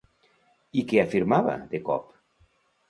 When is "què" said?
0.93-1.03